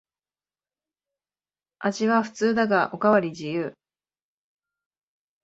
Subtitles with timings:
[1.77, 3.75] 味は普通だがおかわり自由